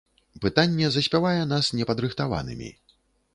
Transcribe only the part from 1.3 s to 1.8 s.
нас